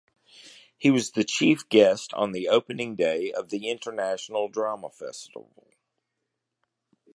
He 0.79 0.89
was 0.89 1.11
the 1.11 1.23
chief 1.23 1.69
guest 1.69 2.11
on 2.15 2.31
the 2.31 2.47
opening 2.49 2.95
day 2.95 3.31
of 3.31 3.49
the 3.49 3.69
International 3.69 4.47
Drama 4.47 4.89
Festival. 4.89 5.67